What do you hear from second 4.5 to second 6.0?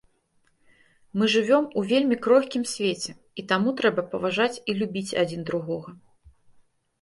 і любіць адзін другога.